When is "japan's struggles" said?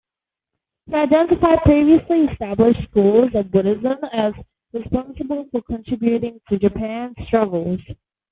6.57-7.79